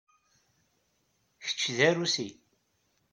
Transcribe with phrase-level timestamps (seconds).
[1.43, 2.29] Kečč d arusi?